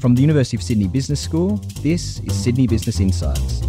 From 0.00 0.14
the 0.14 0.20
University 0.20 0.56
of 0.56 0.62
Sydney 0.62 0.86
Business 0.86 1.20
School, 1.20 1.56
this 1.82 2.20
is 2.20 2.32
Sydney 2.32 2.68
Business 2.68 3.00
Insights. 3.00 3.62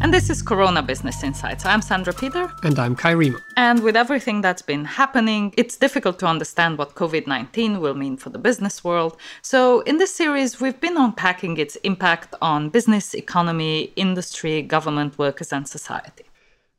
And 0.00 0.12
this 0.12 0.30
is 0.30 0.42
Corona 0.42 0.82
Business 0.82 1.22
Insights. 1.22 1.64
I'm 1.64 1.80
Sandra 1.80 2.12
Peter. 2.12 2.52
And 2.64 2.76
I'm 2.80 2.96
Kai 2.96 3.14
Riemer. 3.14 3.40
And 3.56 3.84
with 3.84 3.94
everything 3.94 4.40
that's 4.40 4.62
been 4.62 4.84
happening, 4.84 5.54
it's 5.56 5.76
difficult 5.76 6.18
to 6.18 6.26
understand 6.26 6.76
what 6.76 6.96
COVID 6.96 7.28
19 7.28 7.80
will 7.80 7.94
mean 7.94 8.16
for 8.16 8.30
the 8.30 8.38
business 8.38 8.82
world. 8.82 9.16
So, 9.42 9.80
in 9.82 9.98
this 9.98 10.12
series, 10.12 10.60
we've 10.60 10.80
been 10.80 10.96
unpacking 10.96 11.56
its 11.56 11.76
impact 11.76 12.34
on 12.42 12.68
business, 12.68 13.14
economy, 13.14 13.92
industry, 13.94 14.62
government, 14.62 15.16
workers, 15.18 15.52
and 15.52 15.68
society. 15.68 16.25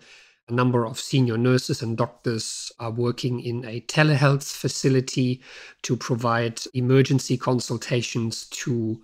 a 0.50 0.54
number 0.54 0.86
of 0.86 1.00
senior 1.00 1.38
nurses 1.38 1.82
and 1.82 1.98
doctors 1.98 2.72
are 2.80 2.92
working 2.92 3.40
in 3.40 3.64
a 3.66 3.82
telehealth 3.82 4.52
facility 4.52 5.42
to 5.84 5.96
provide 5.96 6.59
emergency 6.74 7.38
consultations 7.38 8.46
to 8.50 9.02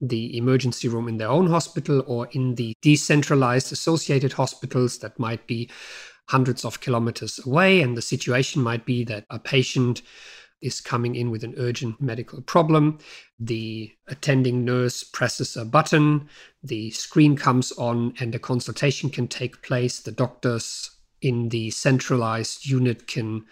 the 0.00 0.36
emergency 0.36 0.88
room 0.88 1.08
in 1.08 1.18
their 1.18 1.28
own 1.28 1.46
hospital 1.46 2.02
or 2.06 2.28
in 2.32 2.54
the 2.54 2.74
decentralized 2.80 3.72
associated 3.72 4.32
hospitals 4.32 4.98
that 4.98 5.18
might 5.18 5.46
be 5.46 5.68
hundreds 6.28 6.64
of 6.64 6.80
kilometers 6.80 7.40
away. 7.44 7.82
And 7.82 7.96
the 7.96 8.02
situation 8.02 8.62
might 8.62 8.86
be 8.86 9.04
that 9.04 9.24
a 9.30 9.38
patient 9.38 10.02
is 10.60 10.80
coming 10.80 11.14
in 11.14 11.30
with 11.30 11.44
an 11.44 11.54
urgent 11.56 12.00
medical 12.00 12.40
problem. 12.42 12.98
The 13.38 13.92
attending 14.08 14.64
nurse 14.64 15.04
presses 15.04 15.56
a 15.56 15.64
button, 15.64 16.28
the 16.62 16.90
screen 16.90 17.36
comes 17.36 17.72
on, 17.72 18.14
and 18.20 18.34
a 18.34 18.38
consultation 18.38 19.10
can 19.10 19.28
take 19.28 19.62
place. 19.62 20.00
The 20.00 20.12
doctors 20.12 20.90
in 21.22 21.48
the 21.48 21.70
centralized 21.70 22.66
unit 22.66 23.06
can 23.06 23.44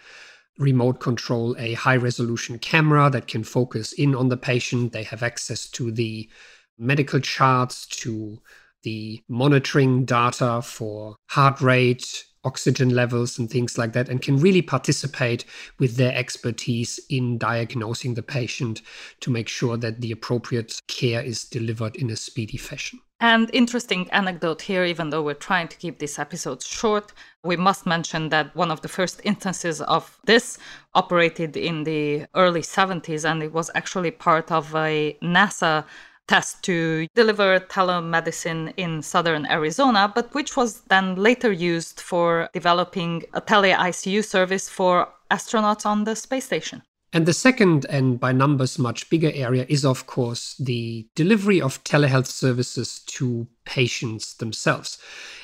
remote 0.57 0.99
control 0.99 1.55
a 1.57 1.73
high 1.73 1.95
resolution 1.95 2.59
camera 2.59 3.09
that 3.09 3.27
can 3.27 3.43
focus 3.43 3.93
in 3.93 4.13
on 4.13 4.29
the 4.29 4.37
patient. 4.37 4.91
They 4.91 5.03
have 5.03 5.23
access 5.23 5.67
to 5.71 5.91
the 5.91 6.29
medical 6.77 7.19
charts, 7.19 7.85
to 7.87 8.39
the 8.83 9.21
monitoring 9.27 10.05
data 10.05 10.61
for 10.61 11.15
heart 11.27 11.61
rate, 11.61 12.25
oxygen 12.43 12.89
levels 12.89 13.37
and 13.37 13.49
things 13.49 13.77
like 13.77 13.93
that, 13.93 14.09
and 14.09 14.21
can 14.21 14.39
really 14.39 14.61
participate 14.61 15.45
with 15.77 15.95
their 15.95 16.15
expertise 16.15 16.99
in 17.09 17.37
diagnosing 17.37 18.13
the 18.13 18.23
patient 18.23 18.81
to 19.19 19.29
make 19.31 19.47
sure 19.47 19.77
that 19.77 20.01
the 20.01 20.11
appropriate 20.11 20.81
care 20.87 21.21
is 21.21 21.43
delivered 21.43 21.95
in 21.95 22.09
a 22.09 22.15
speedy 22.15 22.57
fashion. 22.57 22.99
And 23.21 23.49
interesting 23.51 24.09
anecdote 24.11 24.61
here, 24.61 24.85
even 24.85 25.09
though 25.09 25.21
we're 25.21 25.33
trying 25.33 25.67
to 25.67 25.77
keep 25.77 25.99
these 25.99 26.17
episodes 26.17 26.65
short, 26.65 27.11
we 27.43 27.57
must 27.57 27.85
mention 27.85 28.29
that 28.29 28.55
one 28.55 28.71
of 28.71 28.81
the 28.81 28.87
first 28.87 29.19
instances 29.25 29.81
of 29.81 30.17
this 30.23 30.57
operated 30.93 31.57
in 31.57 31.83
the 31.83 32.27
early 32.35 32.61
70s, 32.61 33.29
and 33.29 33.43
it 33.43 33.51
was 33.51 33.69
actually 33.75 34.11
part 34.11 34.51
of 34.53 34.73
a 34.73 35.17
NASA 35.21 35.83
test 36.29 36.61
to 36.61 37.07
deliver 37.15 37.59
telemedicine 37.59 38.71
in 38.77 39.01
southern 39.01 39.47
Arizona, 39.47 40.11
but 40.13 40.31
which 40.35 40.55
was 40.55 40.81
then 40.81 41.15
later 41.15 41.51
used 41.51 41.99
for 41.99 42.47
developing 42.53 43.23
a 43.33 43.41
tele 43.41 43.71
ICU 43.71 44.23
service 44.23 44.69
for 44.69 45.09
astronauts 45.31 45.85
on 45.87 46.03
the 46.03 46.15
space 46.15 46.45
station. 46.45 46.83
And 47.11 47.25
the 47.25 47.33
second, 47.33 47.87
and 47.89 48.19
by 48.19 48.31
numbers 48.31 48.77
much 48.77 49.09
bigger 49.09 49.31
area, 49.33 49.65
is 49.67 49.83
of 49.83 50.05
course 50.05 50.55
the 50.59 51.07
delivery 51.15 51.59
of 51.59 51.83
telehealth 51.83 52.27
services 52.27 52.99
to 53.17 53.47
patients 53.65 54.35
themselves. 54.35 54.99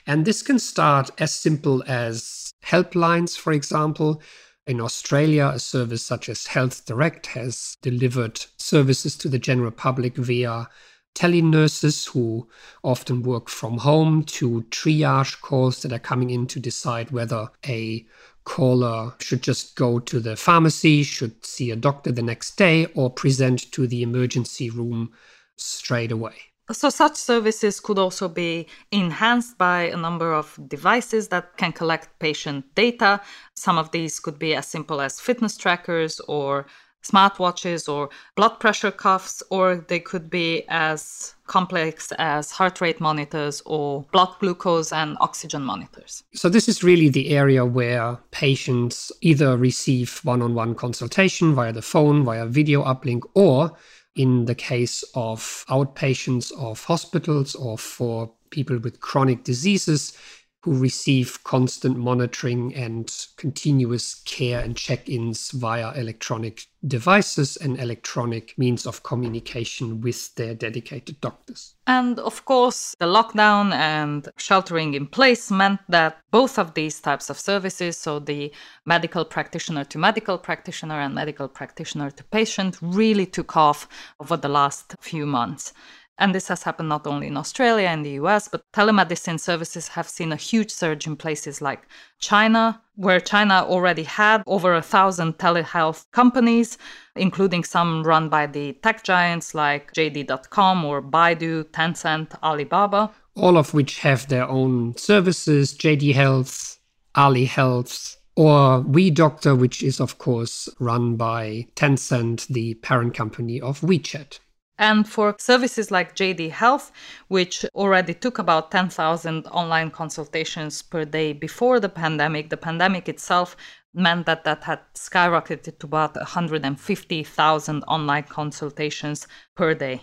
And 0.06 0.24
this 0.24 0.44
can 0.44 0.60
start 0.60 1.10
as 1.18 1.34
simple 1.34 1.84
as 1.88 2.52
helplines, 2.64 3.36
for 3.36 3.52
example, 3.54 4.22
in 4.68 4.82
Australia, 4.82 5.52
a 5.54 5.60
service 5.60 6.04
such 6.04 6.28
as 6.28 6.48
Health 6.48 6.86
Direct 6.86 7.28
has 7.28 7.78
delivered 7.82 8.46
services 8.58 9.16
to 9.18 9.30
the 9.30 9.40
general 9.40 9.72
public 9.72 10.18
via 10.18 10.68
telenurses 11.14 12.10
who 12.10 12.48
often 12.84 13.24
work 13.24 13.48
from 13.48 13.78
home 13.78 14.24
to 14.24 14.64
triage 14.70 15.40
calls 15.42 15.82
that 15.82 15.94
are 15.94 16.00
coming 16.00 16.30
in 16.30 16.46
to 16.48 16.60
decide 16.60 17.12
whether 17.12 17.48
a 17.66 18.06
caller 18.44 19.14
should 19.20 19.42
just 19.42 19.76
go 19.76 20.00
to 20.00 20.20
the 20.20 20.36
pharmacy, 20.36 21.04
should 21.04 21.46
see 21.46 21.72
a 21.72 21.76
doctor 21.76 22.12
the 22.12 22.22
next 22.22 22.58
day, 22.58 22.86
or 22.96 23.10
present 23.10 23.72
to 23.72 23.88
the 23.88 24.04
emergency 24.04 24.70
room 24.70 25.12
straight 25.58 26.12
away. 26.12 26.36
So, 26.72 26.90
such 26.90 27.16
services 27.16 27.80
could 27.80 28.00
also 28.00 28.28
be 28.28 28.68
enhanced 28.92 29.58
by 29.58 29.84
a 29.84 29.98
number 29.98 30.34
of 30.34 30.60
devices 30.68 31.28
that 31.28 31.58
can 31.58 31.72
collect 31.72 32.18
patient 32.20 32.66
data. 32.74 33.22
Some 33.56 33.78
of 33.78 33.92
these 33.92 34.20
could 34.20 34.40
be 34.40 34.56
as 34.56 34.68
simple 34.68 35.00
as 35.00 35.20
fitness 35.20 35.58
trackers 35.58 36.20
or 36.22 36.66
smartwatches 37.04 37.88
or 37.88 38.10
blood 38.36 38.60
pressure 38.60 38.90
cuffs, 38.90 39.44
or 39.52 39.76
they 39.76 40.00
could 40.00 40.28
be 40.30 40.64
as 40.68 41.36
complex 41.46 42.12
as 42.18 42.50
heart 42.50 42.82
rate 42.82 43.00
monitors 43.00 43.62
or 43.68 44.04
blood 44.12 44.34
glucose 44.40 44.92
and 44.92 45.16
oxygen 45.22 45.62
monitors. 45.62 46.24
So, 46.34 46.50
this 46.50 46.68
is 46.68 46.84
really 46.84 47.10
the 47.10 47.30
area 47.30 47.64
where 47.64 48.18
patients 48.32 49.12
either 49.22 49.56
receive 49.56 50.20
one 50.24 50.42
on 50.42 50.56
one 50.56 50.74
consultation 50.74 51.54
via 51.54 51.74
the 51.74 51.84
phone, 51.84 52.24
via 52.24 52.48
video 52.48 52.84
uplink, 52.84 53.22
or 53.36 53.78
in 54.16 54.46
the 54.46 54.56
case 54.56 55.04
of 55.14 55.66
outpatients 55.70 56.52
of 56.58 56.84
hospitals 56.84 57.56
or 57.56 57.78
for 57.78 58.32
people 58.50 58.78
with 58.80 59.00
chronic 59.02 59.44
diseases 59.44 60.18
who 60.66 60.76
receive 60.76 61.44
constant 61.44 61.96
monitoring 61.96 62.74
and 62.74 63.28
continuous 63.38 64.16
care 64.26 64.60
and 64.62 64.76
check 64.76 65.08
ins 65.08 65.52
via 65.52 65.94
electronic 65.94 66.66
devices 66.88 67.56
and 67.58 67.80
electronic 67.80 68.58
means 68.58 68.88
of 68.88 69.04
communication 69.04 70.02
with 70.02 70.34
their 70.34 70.56
dedicated 70.56 71.22
doctors. 71.22 71.76
And 71.86 72.18
of 72.18 72.46
course, 72.46 72.96
the 72.98 73.06
lockdown 73.06 73.74
and 73.74 74.28
sheltering 74.38 74.96
in 74.96 75.06
place 75.06 75.52
meant 75.52 75.82
that 75.88 76.18
both 76.32 76.58
of 76.58 76.74
these 76.74 77.00
types 77.00 77.30
of 77.30 77.38
services, 77.38 77.96
so 77.96 78.18
the 78.18 78.52
medical 78.86 79.24
practitioner 79.24 79.84
to 79.84 80.00
medical 80.00 80.40
practitioner 80.40 81.00
and 81.00 81.14
medical 81.14 81.48
practitioner 81.48 82.10
to 82.10 82.24
patient, 82.24 82.80
really 82.82 83.28
took 83.28 83.56
off 83.56 83.88
over 84.20 84.36
the 84.36 84.50
last 84.50 84.96
few 85.00 85.28
months. 85.28 85.74
And 86.18 86.34
this 86.34 86.48
has 86.48 86.64
happened 86.64 86.90
not 86.90 87.06
only 87.06 87.28
in 87.28 87.36
Australia 87.36 87.88
and 87.88 88.06
the 88.06 88.18
US, 88.22 88.48
but 88.48 88.64
telemedicine 88.74 89.40
services 89.40 89.90
have 89.90 90.08
seen 90.08 90.32
a 90.32 90.38
huge 90.38 90.72
surge 90.72 91.06
in 91.06 91.18
places 91.18 91.62
like 91.62 91.88
China, 92.20 92.82
where 92.96 93.20
China 93.20 93.66
already 93.68 94.04
had 94.04 94.42
over 94.48 94.74
a 94.74 94.82
thousand 94.82 95.38
telehealth 95.38 96.06
companies, 96.12 96.78
including 97.16 97.64
some 97.66 98.04
run 98.04 98.30
by 98.30 98.46
the 98.46 98.74
tech 98.82 99.04
giants 99.04 99.54
like 99.54 99.92
JD.com 99.94 100.86
or 100.86 101.02
Baidu, 101.02 101.66
Tencent, 101.72 102.34
Alibaba. 102.42 103.12
All 103.36 103.58
of 103.58 103.74
which 103.74 104.00
have 104.00 104.30
their 104.30 104.48
own 104.48 104.96
services 104.96 105.74
JD 105.74 106.14
Health, 106.14 106.80
Ali 107.16 107.46
Health, 107.46 108.16
or 108.38 108.82
WeDoctor, 108.84 109.58
which 109.58 109.84
is, 109.84 110.00
of 110.00 110.18
course, 110.18 110.70
run 110.80 111.16
by 111.16 111.68
Tencent, 111.76 112.48
the 112.48 112.76
parent 112.76 113.14
company 113.14 113.60
of 113.60 113.82
WeChat. 113.82 114.40
And 114.78 115.08
for 115.08 115.36
services 115.40 115.90
like 115.90 116.16
JD 116.16 116.52
Health, 116.52 116.92
which 117.30 117.66
already 117.76 118.14
took 118.14 118.40
about 118.40 118.72
10,000 118.72 119.48
online 119.48 119.90
consultations 119.90 120.82
per 120.82 121.06
day 121.06 121.32
before 121.32 121.80
the 121.80 121.90
pandemic, 121.90 122.50
the 122.50 122.58
pandemic 122.58 123.08
itself 123.08 123.56
meant 123.94 124.26
that 124.26 124.44
that 124.44 124.64
had 124.66 124.80
skyrocketed 124.94 125.80
to 125.80 125.86
about 125.86 126.16
150,000 126.16 127.84
online 127.88 128.24
consultations 128.24 129.28
per 129.56 129.74
day. 129.74 130.02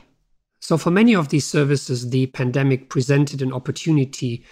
So, 0.60 0.78
for 0.78 0.90
many 0.90 1.14
of 1.14 1.28
these 1.28 1.44
services, 1.44 2.08
the 2.08 2.26
pandemic 2.28 2.88
presented 2.88 3.42
an 3.42 3.52
opportunity 3.52 4.44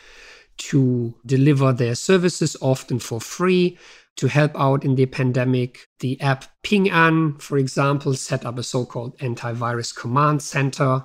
to 0.59 1.15
deliver 1.25 1.73
their 1.73 1.95
services, 1.95 2.57
often 2.61 2.99
for 2.99 3.21
free, 3.21 3.79
to 4.17 4.27
help 4.27 4.53
out 4.55 4.85
in 4.85 4.95
the 4.95 5.07
pandemic. 5.07 5.89
The 6.01 6.21
app 6.21 6.45
Ping 6.63 6.91
An, 6.91 7.39
for 7.39 7.59
example, 7.59 8.15
set 8.15 8.45
up 8.45 8.59
a 8.59 8.63
so 8.63 8.85
called 8.85 9.17
antivirus 9.19 9.95
command 9.95 10.43
center 10.43 11.05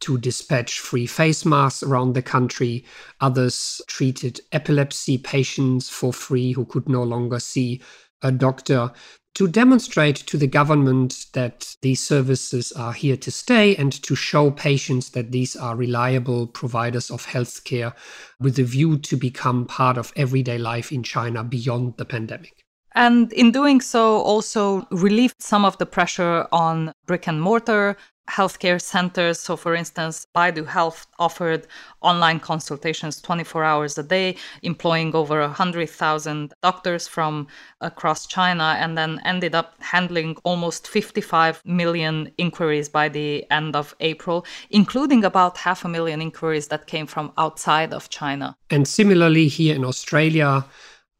to 0.00 0.18
dispatch 0.18 0.80
free 0.80 1.06
face 1.06 1.44
masks 1.44 1.82
around 1.82 2.14
the 2.14 2.22
country. 2.22 2.84
Others 3.20 3.82
treated 3.86 4.40
epilepsy 4.52 5.18
patients 5.18 5.88
for 5.88 6.12
free 6.12 6.52
who 6.52 6.64
could 6.64 6.88
no 6.88 7.02
longer 7.02 7.38
see 7.38 7.80
a 8.22 8.32
doctor 8.32 8.92
to 9.34 9.46
demonstrate 9.46 10.16
to 10.16 10.36
the 10.36 10.46
government 10.46 11.26
that 11.34 11.76
these 11.82 12.04
services 12.04 12.72
are 12.72 12.92
here 12.92 13.16
to 13.16 13.30
stay 13.30 13.76
and 13.76 13.92
to 14.02 14.14
show 14.14 14.50
patients 14.50 15.10
that 15.10 15.30
these 15.30 15.54
are 15.56 15.76
reliable 15.76 16.46
providers 16.46 17.10
of 17.10 17.26
healthcare 17.26 17.94
with 18.40 18.58
a 18.58 18.64
view 18.64 18.98
to 18.98 19.16
become 19.16 19.66
part 19.66 19.96
of 19.96 20.12
everyday 20.16 20.58
life 20.58 20.90
in 20.90 21.02
China 21.02 21.44
beyond 21.44 21.96
the 21.96 22.04
pandemic. 22.04 22.64
And 22.94 23.32
in 23.32 23.52
doing 23.52 23.80
so, 23.80 24.16
also 24.18 24.86
relieved 24.90 25.40
some 25.40 25.64
of 25.64 25.78
the 25.78 25.86
pressure 25.86 26.48
on 26.50 26.92
brick 27.06 27.28
and 27.28 27.40
mortar 27.40 27.96
healthcare 28.30 28.80
centers. 28.80 29.40
So, 29.40 29.56
for 29.56 29.74
instance, 29.74 30.26
Baidu 30.34 30.66
Health 30.66 31.06
offered 31.18 31.66
online 32.00 32.40
consultations 32.40 33.20
24 33.20 33.64
hours 33.64 33.98
a 33.98 34.02
day, 34.02 34.36
employing 34.62 35.14
over 35.14 35.40
100,000 35.40 36.54
doctors 36.62 37.08
from 37.08 37.48
across 37.80 38.26
China, 38.26 38.76
and 38.78 38.96
then 38.96 39.20
ended 39.24 39.54
up 39.54 39.74
handling 39.80 40.36
almost 40.44 40.88
55 40.88 41.62
million 41.64 42.30
inquiries 42.38 42.88
by 42.88 43.08
the 43.08 43.50
end 43.50 43.74
of 43.74 43.94
April, 44.00 44.46
including 44.70 45.24
about 45.24 45.58
half 45.58 45.84
a 45.84 45.88
million 45.88 46.22
inquiries 46.22 46.68
that 46.68 46.86
came 46.86 47.06
from 47.06 47.32
outside 47.36 47.92
of 47.92 48.08
China. 48.08 48.56
And 48.70 48.86
similarly, 48.86 49.48
here 49.48 49.74
in 49.74 49.84
Australia, 49.84 50.64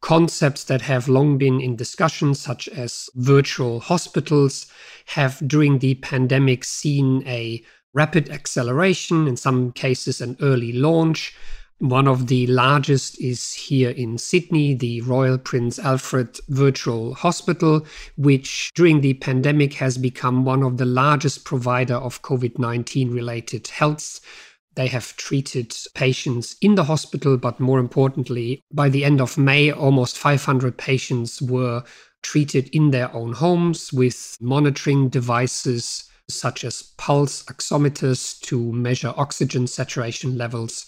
concepts 0.00 0.64
that 0.64 0.82
have 0.82 1.08
long 1.08 1.38
been 1.38 1.60
in 1.60 1.76
discussion, 1.76 2.34
such 2.34 2.68
as 2.68 3.10
virtual 3.14 3.80
hospitals, 3.80 4.66
have 5.06 5.40
during 5.46 5.78
the 5.78 5.94
pandemic 5.96 6.64
seen 6.64 7.22
a 7.26 7.62
rapid 7.92 8.30
acceleration, 8.30 9.26
in 9.26 9.36
some 9.36 9.72
cases, 9.72 10.20
an 10.20 10.36
early 10.40 10.72
launch. 10.72 11.34
One 11.78 12.06
of 12.06 12.26
the 12.26 12.46
largest 12.46 13.18
is 13.20 13.54
here 13.54 13.90
in 13.90 14.18
Sydney, 14.18 14.74
the 14.74 15.00
Royal 15.00 15.38
Prince 15.38 15.78
Alfred 15.78 16.38
Virtual 16.48 17.14
Hospital, 17.14 17.86
which 18.16 18.70
during 18.74 19.00
the 19.00 19.14
pandemic 19.14 19.74
has 19.74 19.96
become 19.96 20.44
one 20.44 20.62
of 20.62 20.76
the 20.76 20.84
largest 20.84 21.44
provider 21.44 21.94
of 21.94 22.20
COVID-19 22.20 23.14
related 23.14 23.68
health 23.68 24.20
they 24.74 24.86
have 24.88 25.16
treated 25.16 25.74
patients 25.94 26.56
in 26.60 26.74
the 26.74 26.84
hospital, 26.84 27.36
but 27.36 27.60
more 27.60 27.78
importantly, 27.78 28.62
by 28.72 28.88
the 28.88 29.04
end 29.04 29.20
of 29.20 29.36
May, 29.36 29.70
almost 29.70 30.16
500 30.16 30.76
patients 30.78 31.42
were 31.42 31.82
treated 32.22 32.68
in 32.74 32.90
their 32.90 33.14
own 33.14 33.32
homes 33.32 33.92
with 33.92 34.36
monitoring 34.40 35.08
devices 35.08 36.04
such 36.28 36.64
as 36.64 36.82
pulse 36.96 37.42
oximeters 37.44 38.40
to 38.40 38.72
measure 38.72 39.12
oxygen 39.16 39.66
saturation 39.66 40.38
levels 40.38 40.86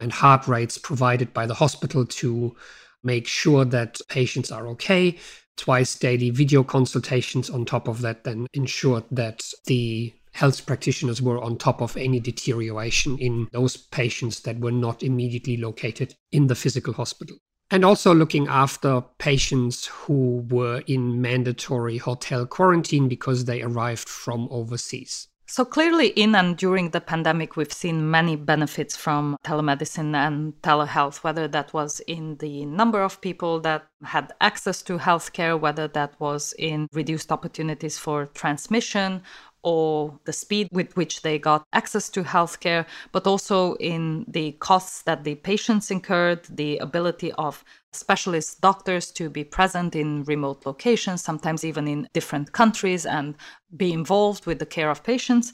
and 0.00 0.12
heart 0.12 0.48
rates 0.48 0.76
provided 0.76 1.32
by 1.32 1.46
the 1.46 1.54
hospital 1.54 2.04
to 2.04 2.54
make 3.02 3.28
sure 3.28 3.64
that 3.64 4.00
patients 4.08 4.50
are 4.50 4.66
okay. 4.66 5.16
Twice 5.56 5.94
daily 5.94 6.30
video 6.30 6.64
consultations 6.64 7.48
on 7.48 7.64
top 7.64 7.86
of 7.86 8.00
that 8.00 8.24
then 8.24 8.48
ensured 8.54 9.04
that 9.12 9.48
the 9.66 10.12
health 10.34 10.66
practitioners 10.66 11.22
were 11.22 11.40
on 11.40 11.56
top 11.56 11.80
of 11.80 11.96
any 11.96 12.20
deterioration 12.20 13.16
in 13.18 13.48
those 13.52 13.76
patients 13.76 14.40
that 14.40 14.58
were 14.58 14.72
not 14.72 15.02
immediately 15.02 15.56
located 15.56 16.14
in 16.32 16.48
the 16.48 16.54
physical 16.54 16.92
hospital. 16.92 17.36
And 17.70 17.84
also 17.84 18.12
looking 18.12 18.46
after 18.48 19.02
patients 19.18 19.86
who 19.86 20.44
were 20.50 20.82
in 20.86 21.22
mandatory 21.22 21.98
hotel 21.98 22.46
quarantine 22.46 23.08
because 23.08 23.46
they 23.46 23.62
arrived 23.62 24.08
from 24.08 24.48
overseas. 24.50 25.28
So, 25.46 25.64
clearly, 25.64 26.08
in 26.08 26.34
and 26.34 26.56
during 26.56 26.90
the 26.90 27.02
pandemic, 27.02 27.54
we've 27.54 27.72
seen 27.72 28.10
many 28.10 28.34
benefits 28.34 28.96
from 28.96 29.36
telemedicine 29.44 30.16
and 30.16 30.54
telehealth, 30.62 31.22
whether 31.22 31.46
that 31.48 31.72
was 31.74 32.00
in 32.00 32.36
the 32.38 32.64
number 32.64 33.02
of 33.02 33.20
people 33.20 33.60
that 33.60 33.86
had 34.02 34.32
access 34.40 34.82
to 34.82 34.98
healthcare, 34.98 35.60
whether 35.60 35.86
that 35.88 36.18
was 36.18 36.54
in 36.58 36.88
reduced 36.92 37.30
opportunities 37.30 37.98
for 37.98 38.26
transmission 38.26 39.22
or 39.64 40.18
the 40.24 40.32
speed 40.32 40.68
with 40.70 40.96
which 40.96 41.22
they 41.22 41.38
got 41.38 41.66
access 41.72 42.08
to 42.10 42.22
healthcare, 42.22 42.86
but 43.12 43.26
also 43.26 43.74
in 43.76 44.24
the 44.28 44.52
costs 44.52 45.02
that 45.02 45.24
the 45.24 45.34
patients 45.36 45.90
incurred, 45.90 46.44
the 46.44 46.78
ability 46.78 47.32
of 47.32 47.64
specialist 47.94 48.60
doctors 48.60 49.10
to 49.12 49.30
be 49.30 49.44
present 49.44 49.94
in 49.94 50.24
remote 50.24 50.66
locations, 50.66 51.22
sometimes 51.22 51.64
even 51.64 51.88
in 51.88 52.08
different 52.12 52.52
countries, 52.52 53.06
and 53.06 53.36
be 53.76 53.92
involved 53.92 54.46
with 54.46 54.58
the 54.58 54.66
care 54.66 54.90
of 54.90 55.02
patients, 55.02 55.52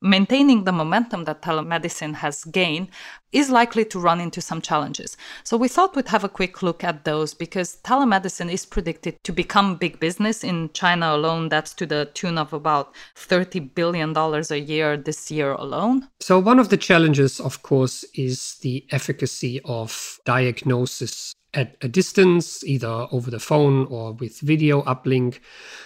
maintaining 0.00 0.64
the 0.64 0.72
momentum 0.72 1.24
that 1.24 1.42
telemedicine 1.42 2.14
has 2.14 2.44
gained 2.44 2.88
is 3.32 3.50
likely 3.50 3.84
to 3.84 3.98
run 3.98 4.20
into 4.20 4.40
some 4.40 4.62
challenges. 4.62 5.16
So 5.44 5.56
we 5.56 5.68
thought 5.68 5.94
we'd 5.94 6.08
have 6.08 6.24
a 6.24 6.28
quick 6.28 6.62
look 6.62 6.82
at 6.82 7.04
those 7.04 7.34
because 7.34 7.76
telemedicine 7.84 8.50
is 8.50 8.64
predicted 8.64 9.22
to 9.24 9.32
become 9.32 9.76
big 9.76 10.00
business 10.00 10.42
in 10.42 10.70
China 10.72 11.14
alone. 11.14 11.50
That's 11.50 11.74
to 11.74 11.86
the 11.86 12.10
tune 12.14 12.38
of 12.38 12.52
about 12.52 12.94
$30 13.16 13.74
billion 13.74 14.16
a 14.16 14.56
year 14.56 14.96
this 14.96 15.30
year 15.30 15.52
alone. 15.52 16.08
So 16.20 16.38
one 16.38 16.58
of 16.58 16.70
the 16.70 16.78
challenges, 16.78 17.38
of 17.38 17.62
course, 17.62 18.04
is 18.14 18.56
the 18.62 18.86
efficacy 18.90 19.60
of 19.64 20.20
diagnosis 20.24 21.34
at 21.54 21.76
a 21.82 21.88
distance, 21.88 22.62
either 22.64 23.06
over 23.10 23.30
the 23.30 23.40
phone 23.40 23.86
or 23.86 24.12
with 24.12 24.40
video 24.40 24.82
uplink. 24.82 25.40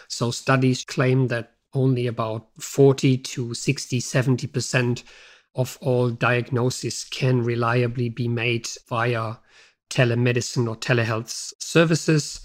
So 0.09 0.31
studies 0.31 0.85
claim 0.85 1.29
that 1.29 1.55
only 1.75 2.07
about 2.07 2.49
40 2.59 3.19
to 3.19 3.55
60, 3.55 4.01
70% 4.01 5.03
of 5.55 5.79
all 5.81 6.11
diagnoses 6.11 7.05
can 7.05 7.43
reliably 7.43 8.09
be 8.09 8.29
made 8.29 8.69
via 8.89 9.37
telemedicine 9.91 10.69
or 10.69 10.77
telehealth 10.77 11.53
services. 11.59 12.41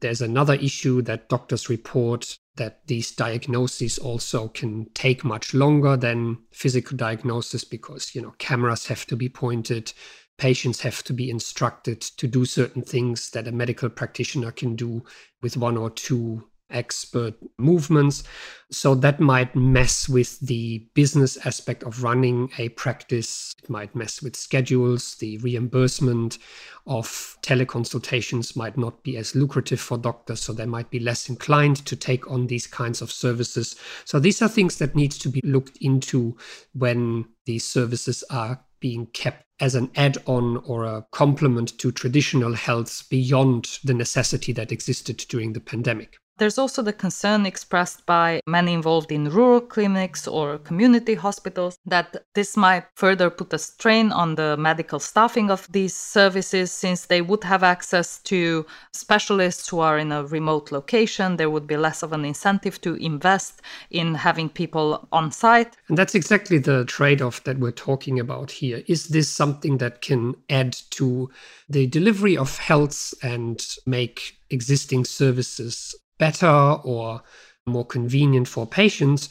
There's 0.00 0.20
another 0.20 0.54
issue 0.54 1.02
that 1.02 1.28
doctors 1.28 1.68
report 1.68 2.38
that 2.56 2.86
these 2.86 3.12
diagnoses 3.12 3.98
also 3.98 4.48
can 4.48 4.86
take 4.94 5.24
much 5.24 5.54
longer 5.54 5.96
than 5.96 6.38
physical 6.52 6.96
diagnosis 6.96 7.64
because, 7.64 8.14
you 8.14 8.22
know, 8.22 8.34
cameras 8.38 8.86
have 8.86 9.06
to 9.06 9.16
be 9.16 9.28
pointed, 9.28 9.92
patients 10.38 10.80
have 10.80 11.02
to 11.04 11.12
be 11.12 11.30
instructed 11.30 12.00
to 12.00 12.26
do 12.26 12.44
certain 12.44 12.82
things 12.82 13.30
that 13.30 13.48
a 13.48 13.52
medical 13.52 13.88
practitioner 13.88 14.52
can 14.52 14.76
do 14.76 15.02
with 15.42 15.56
one 15.56 15.76
or 15.76 15.90
two 15.90 16.44
expert 16.70 17.34
movements. 17.58 18.24
So 18.70 18.94
that 18.96 19.20
might 19.20 19.54
mess 19.54 20.08
with 20.08 20.40
the 20.40 20.86
business 20.94 21.36
aspect 21.46 21.84
of 21.84 22.02
running 22.02 22.50
a 22.58 22.70
practice. 22.70 23.54
It 23.62 23.70
might 23.70 23.94
mess 23.94 24.20
with 24.20 24.34
schedules. 24.34 25.14
The 25.16 25.38
reimbursement 25.38 26.38
of 26.86 27.36
teleconsultations 27.42 28.56
might 28.56 28.76
not 28.76 29.02
be 29.04 29.16
as 29.16 29.34
lucrative 29.34 29.80
for 29.80 29.98
doctors. 29.98 30.40
So 30.40 30.52
they 30.52 30.66
might 30.66 30.90
be 30.90 30.98
less 30.98 31.28
inclined 31.28 31.84
to 31.86 31.96
take 31.96 32.28
on 32.30 32.48
these 32.48 32.66
kinds 32.66 33.00
of 33.00 33.12
services. 33.12 33.76
So 34.04 34.18
these 34.18 34.42
are 34.42 34.48
things 34.48 34.78
that 34.78 34.96
need 34.96 35.12
to 35.12 35.28
be 35.28 35.40
looked 35.44 35.78
into 35.80 36.36
when 36.74 37.26
these 37.44 37.64
services 37.64 38.24
are 38.30 38.60
being 38.80 39.06
kept 39.06 39.44
as 39.60 39.74
an 39.74 39.90
add 39.96 40.18
on 40.26 40.58
or 40.58 40.84
a 40.84 41.06
complement 41.12 41.78
to 41.78 41.90
traditional 41.90 42.54
health 42.54 43.04
beyond 43.08 43.78
the 43.84 43.94
necessity 43.94 44.52
that 44.52 44.72
existed 44.72 45.16
during 45.28 45.52
the 45.52 45.60
pandemic. 45.60 46.16
There's 46.38 46.58
also 46.58 46.82
the 46.82 46.92
concern 46.92 47.46
expressed 47.46 48.04
by 48.04 48.40
many 48.46 48.74
involved 48.74 49.10
in 49.10 49.30
rural 49.30 49.60
clinics 49.60 50.28
or 50.28 50.58
community 50.58 51.14
hospitals 51.14 51.78
that 51.86 52.24
this 52.34 52.58
might 52.58 52.84
further 52.94 53.30
put 53.30 53.54
a 53.54 53.58
strain 53.58 54.12
on 54.12 54.34
the 54.34 54.54
medical 54.58 54.98
staffing 54.98 55.50
of 55.50 55.66
these 55.72 55.94
services 55.94 56.70
since 56.70 57.06
they 57.06 57.22
would 57.22 57.42
have 57.44 57.62
access 57.62 58.18
to 58.24 58.66
specialists 58.92 59.68
who 59.70 59.80
are 59.80 59.98
in 59.98 60.12
a 60.12 60.26
remote 60.26 60.70
location. 60.72 61.38
There 61.38 61.48
would 61.48 61.66
be 61.66 61.78
less 61.78 62.02
of 62.02 62.12
an 62.12 62.26
incentive 62.26 62.82
to 62.82 62.96
invest 62.96 63.62
in 63.90 64.14
having 64.14 64.50
people 64.50 65.08
on 65.12 65.32
site. 65.32 65.76
And 65.88 65.96
that's 65.96 66.14
exactly 66.14 66.58
the 66.58 66.84
trade 66.84 67.22
off 67.22 67.44
that 67.44 67.58
we're 67.58 67.72
talking 67.72 68.20
about 68.20 68.50
here. 68.50 68.82
Is 68.86 69.08
this 69.08 69.30
something 69.30 69.78
that 69.78 70.02
can 70.02 70.34
add 70.50 70.76
to 70.90 71.30
the 71.68 71.86
delivery 71.86 72.36
of 72.36 72.58
health 72.58 73.14
and 73.22 73.64
make 73.86 74.36
existing 74.50 75.04
services 75.04 75.94
better 76.18 76.46
or 76.46 77.22
more 77.66 77.84
convenient 77.84 78.48
for 78.48 78.66
patients? 78.66 79.28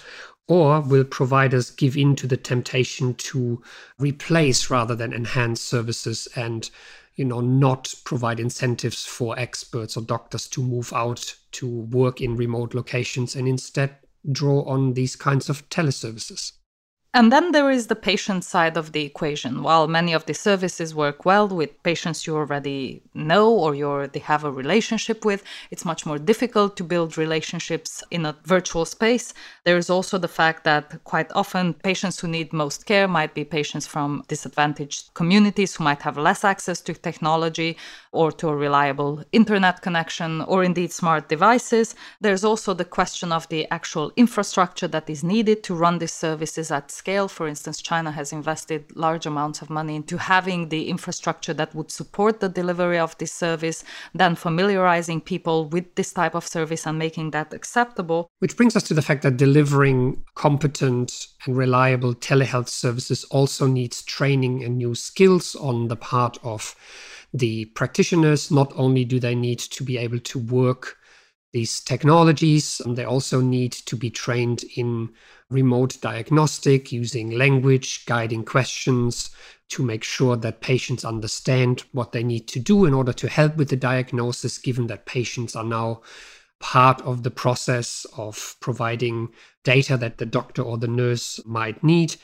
Or 0.48 0.82
will 0.82 1.04
providers 1.04 1.72
give 1.72 1.98
in 1.98 2.16
to 2.18 2.28
the 2.28 2.38
temptation 2.38 3.16
to 3.16 3.64
replace 3.98 4.70
rather 4.70 4.96
than 4.96 5.14
enhance 5.14 5.62
services 5.62 6.28
and 6.36 6.70
you 7.16 7.26
know 7.26 7.42
not 7.42 7.94
provide 8.04 8.40
incentives 8.40 9.06
for 9.06 9.40
experts 9.40 9.98
or 9.98 10.02
doctors 10.02 10.48
to 10.50 10.62
move 10.62 10.94
out 10.94 11.36
to 11.54 11.68
work 11.68 12.22
in 12.22 12.36
remote 12.36 12.74
locations 12.76 13.36
and 13.36 13.48
instead 13.48 13.96
draw 14.32 14.62
on 14.64 14.94
these 14.94 15.16
kinds 15.16 15.50
of 15.50 15.68
teleservices? 15.70 16.52
And 17.16 17.32
then 17.32 17.54
there 17.54 17.72
is 17.72 17.88
the 17.88 17.96
patient 17.96 18.44
side 18.44 18.76
of 18.76 18.92
the 18.92 19.06
equation. 19.06 19.64
While 19.64 19.88
many 19.88 20.12
of 20.12 20.26
the 20.26 20.34
services 20.34 20.94
work 20.94 21.24
well 21.24 21.48
with 21.48 21.82
patients 21.82 22.28
you 22.28 22.36
already 22.36 23.02
know 23.14 23.50
or 23.50 23.74
you 23.74 23.86
already 23.86 24.20
have 24.20 24.44
a 24.44 24.52
relationship 24.52 25.24
with, 25.24 25.42
it's 25.72 25.86
much 25.86 26.06
more 26.06 26.20
difficult 26.20 26.76
to 26.76 26.84
build 26.84 27.18
relationships 27.18 28.04
in 28.12 28.26
a 28.26 28.36
virtual 28.44 28.84
space. 28.84 29.34
There 29.64 29.78
is 29.78 29.90
also 29.90 30.18
the 30.18 30.28
fact 30.28 30.66
that 30.66 31.06
quite 31.06 31.32
often 31.32 31.76
patients 31.76 32.20
who 32.20 32.28
need 32.28 32.52
most 32.52 32.86
care 32.86 33.08
might 33.08 33.34
be 33.34 33.46
patients 33.46 33.88
from 33.88 34.26
disadvantaged 34.28 35.14
communities 35.14 35.74
who 35.74 35.86
might 35.86 36.02
have 36.02 36.18
less 36.18 36.44
access 36.44 36.82
to 36.82 36.94
technology 36.94 37.78
or 38.12 38.30
to 38.34 38.50
a 38.50 38.56
reliable 38.58 39.24
internet 39.32 39.82
connection 39.82 40.42
or 40.42 40.66
indeed 40.66 40.92
smart 40.92 41.30
devices. 41.30 41.96
There's 42.20 42.44
also 42.44 42.74
the 42.74 42.84
question 42.84 43.32
of 43.32 43.48
the 43.48 43.72
actual 43.72 44.12
infrastructure 44.18 44.90
that 44.90 45.10
is 45.10 45.24
needed 45.24 45.64
to 45.64 45.76
run 45.76 46.00
these 46.00 46.12
services 46.12 46.72
at 46.72 46.92
scale. 47.06 47.28
For 47.28 47.48
instance, 47.48 47.84
China 47.84 48.12
has 48.12 48.34
invested 48.34 48.82
large 48.96 49.28
amounts 49.28 49.62
of 49.62 49.70
money 49.70 49.96
into 49.96 50.18
having 50.18 50.70
the 50.70 50.90
infrastructure 50.90 51.54
that 51.54 51.76
would 51.76 51.92
support 51.92 52.40
the 52.40 52.50
delivery 52.50 52.98
of 52.98 53.16
this 53.20 53.32
service, 53.32 53.84
then 54.16 54.34
familiarizing 54.36 55.22
people 55.22 55.70
with 55.70 55.94
this 55.94 56.12
type 56.14 56.34
of 56.34 56.48
service 56.48 56.88
and 56.88 56.98
making 56.98 57.30
that 57.30 57.54
acceptable. 57.54 58.28
Which 58.40 58.58
brings 58.58 58.76
us 58.76 58.82
to 58.88 58.96
the 58.96 59.04
fact 59.04 59.22
that 59.22 59.38
delivering 59.38 60.24
competent 60.34 61.28
and 61.46 61.56
reliable 61.56 62.16
telehealth 62.16 62.70
services 62.70 63.24
also 63.26 63.68
needs 63.68 64.02
training 64.02 64.64
and 64.64 64.78
new 64.78 64.96
skills 64.96 65.56
on 65.56 65.90
the 65.90 65.96
part 65.96 66.40
of 66.42 66.76
the 67.32 67.66
practitioners. 67.80 68.50
Not 68.50 68.74
only 68.76 69.06
do 69.06 69.20
they 69.20 69.36
need 69.36 69.60
to 69.60 69.84
be 69.84 70.00
able 70.00 70.22
to 70.32 70.40
work 70.40 70.98
these 71.56 71.80
technologies, 71.80 72.82
they 72.86 73.06
also 73.06 73.40
need 73.40 73.72
to 73.72 73.96
be 73.96 74.10
trained 74.10 74.66
in 74.76 75.10
remote 75.50 75.98
diagnostic 76.02 76.92
using 76.92 77.32
language, 77.32 78.06
guiding 78.06 78.44
questions 78.44 79.30
to 79.70 79.82
make 79.82 80.04
sure 80.04 80.36
that 80.36 80.60
patients 80.60 81.06
understand 81.06 81.86
what 81.94 82.12
they 82.12 82.26
need 82.26 82.46
to 82.50 82.60
do 82.60 82.84
in 82.84 82.94
order 82.94 83.14
to 83.14 83.30
help 83.30 83.56
with 83.56 83.70
the 83.70 83.78
diagnosis, 83.78 84.58
given 84.58 84.88
that 84.88 85.06
patients 85.06 85.56
are 85.56 85.64
now 85.64 86.02
part 86.60 87.02
of 87.04 87.24
the 87.24 87.32
process 87.32 88.06
of 88.18 88.58
providing 88.60 89.30
data 89.64 89.96
that 89.96 90.18
the 90.18 90.26
doctor 90.26 90.62
or 90.62 90.78
the 90.78 90.90
nurse 90.90 91.40
might 91.46 91.82
need. 91.82 92.18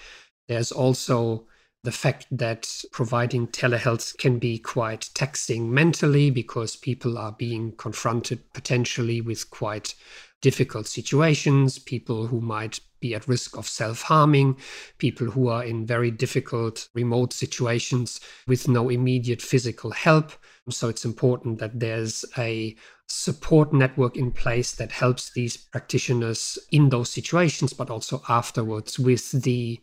There's 0.50 0.74
also 0.74 1.48
the 1.84 1.92
fact 1.92 2.28
that 2.30 2.70
providing 2.92 3.48
telehealth 3.48 4.18
can 4.18 4.38
be 4.38 4.60
quite 4.60 5.10
taxing 5.16 5.74
mentally 5.74 6.30
because 6.30 6.76
people 6.76 7.18
are 7.18 7.32
being 7.32 7.72
confronted 7.74 8.54
potentially 8.54 9.20
with 9.20 9.50
quite 9.50 9.96
difficult 10.42 10.88
situations, 10.88 11.80
people 11.80 12.28
who 12.28 12.42
might 12.42 12.80
be 13.00 13.16
at 13.16 13.28
risk 13.28 13.58
of 13.58 13.68
self 13.68 14.04
harming, 14.04 14.58
people 15.00 15.32
who 15.32 15.48
are 15.48 15.64
in 15.64 15.86
very 15.86 16.12
difficult 16.12 16.88
remote 16.94 17.34
situations 17.34 18.20
with 18.48 18.68
no 18.68 18.90
immediate 18.90 19.42
physical 19.42 19.92
help. 19.92 20.32
So 20.70 20.90
it's 20.90 21.06
important 21.06 21.60
that 21.60 21.80
there's 21.80 22.24
a 22.38 22.76
support 23.08 23.74
network 23.74 24.16
in 24.16 24.32
place 24.32 24.74
that 24.74 24.92
helps 24.92 25.34
these 25.34 25.58
practitioners 25.58 26.58
in 26.72 26.90
those 26.90 27.10
situations, 27.10 27.74
but 27.74 27.90
also 27.90 28.22
afterwards 28.30 29.00
with 29.00 29.32
the 29.32 29.82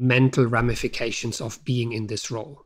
mental 0.00 0.46
ramifications 0.46 1.40
of 1.40 1.62
being 1.64 1.92
in 1.92 2.06
this 2.06 2.30
role. 2.30 2.64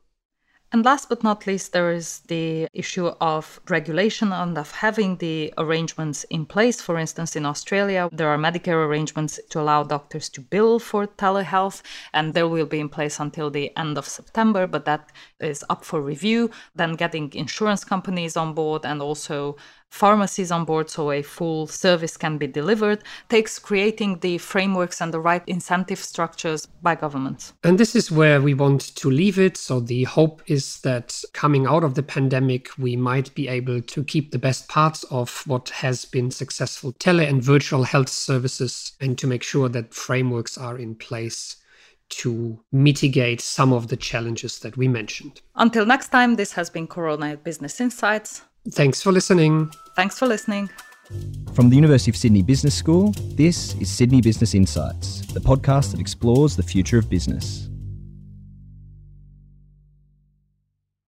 And 0.74 0.84
last 0.84 1.08
but 1.08 1.22
not 1.22 1.46
least, 1.46 1.72
there 1.72 1.92
is 1.92 2.18
the 2.26 2.66
issue 2.72 3.06
of 3.20 3.60
regulation 3.68 4.32
and 4.32 4.58
of 4.58 4.72
having 4.72 5.18
the 5.18 5.54
arrangements 5.56 6.24
in 6.30 6.46
place. 6.46 6.80
For 6.80 6.98
instance, 6.98 7.36
in 7.36 7.46
Australia, 7.46 8.08
there 8.10 8.26
are 8.26 8.36
Medicare 8.36 8.84
arrangements 8.84 9.38
to 9.50 9.60
allow 9.60 9.84
doctors 9.84 10.28
to 10.30 10.40
bill 10.40 10.80
for 10.80 11.06
telehealth, 11.06 11.82
and 12.12 12.34
they 12.34 12.42
will 12.42 12.66
be 12.66 12.80
in 12.80 12.88
place 12.88 13.20
until 13.20 13.50
the 13.50 13.70
end 13.76 13.96
of 13.96 14.08
September, 14.08 14.66
but 14.66 14.84
that 14.84 15.12
is 15.38 15.64
up 15.70 15.84
for 15.84 16.02
review. 16.02 16.50
Then 16.74 16.94
getting 16.94 17.32
insurance 17.34 17.84
companies 17.84 18.36
on 18.36 18.52
board 18.52 18.84
and 18.84 19.00
also 19.00 19.56
pharmacies 19.94 20.50
on 20.50 20.64
board 20.64 20.90
so 20.90 21.12
a 21.12 21.22
full 21.22 21.68
service 21.68 22.16
can 22.16 22.36
be 22.36 22.48
delivered 22.48 23.04
takes 23.28 23.60
creating 23.60 24.18
the 24.18 24.36
frameworks 24.38 25.00
and 25.00 25.14
the 25.14 25.20
right 25.20 25.44
incentive 25.46 26.00
structures 26.00 26.66
by 26.82 26.96
governments. 26.96 27.52
And 27.62 27.78
this 27.78 27.94
is 27.94 28.10
where 28.10 28.42
we 28.42 28.54
want 28.54 28.96
to 28.96 29.08
leave 29.08 29.38
it. 29.38 29.56
So 29.56 29.78
the 29.78 30.02
hope 30.02 30.42
is 30.48 30.80
that 30.80 31.22
coming 31.32 31.64
out 31.66 31.84
of 31.84 31.94
the 31.94 32.02
pandemic, 32.02 32.76
we 32.76 32.96
might 32.96 33.32
be 33.36 33.46
able 33.46 33.80
to 33.80 34.02
keep 34.02 34.32
the 34.32 34.38
best 34.38 34.68
parts 34.68 35.04
of 35.12 35.44
what 35.46 35.68
has 35.68 36.04
been 36.04 36.32
successful 36.32 36.90
tele 36.98 37.24
and 37.24 37.40
virtual 37.40 37.84
health 37.84 38.08
services 38.08 38.92
and 39.00 39.16
to 39.18 39.28
make 39.28 39.44
sure 39.44 39.68
that 39.68 39.94
frameworks 39.94 40.58
are 40.58 40.76
in 40.76 40.96
place 40.96 41.56
to 42.08 42.58
mitigate 42.72 43.40
some 43.40 43.72
of 43.72 43.88
the 43.88 43.96
challenges 43.96 44.58
that 44.58 44.76
we 44.76 44.88
mentioned. 44.88 45.40
Until 45.54 45.86
next 45.86 46.08
time, 46.08 46.34
this 46.34 46.52
has 46.52 46.68
been 46.68 46.88
Corona 46.88 47.36
Business 47.36 47.80
Insights. 47.80 48.42
Thanks 48.70 49.02
for 49.02 49.12
listening. 49.12 49.70
Thanks 49.94 50.18
for 50.18 50.26
listening. 50.26 50.70
From 51.52 51.68
the 51.68 51.76
University 51.76 52.10
of 52.10 52.16
Sydney 52.16 52.42
Business 52.42 52.74
School, 52.74 53.12
this 53.36 53.74
is 53.76 53.90
Sydney 53.90 54.22
Business 54.22 54.54
Insights, 54.54 55.20
the 55.32 55.40
podcast 55.40 55.90
that 55.92 56.00
explores 56.00 56.56
the 56.56 56.62
future 56.62 56.98
of 56.98 57.10
business. 57.10 57.68